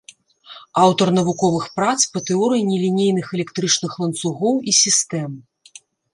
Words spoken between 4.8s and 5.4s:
сістэм.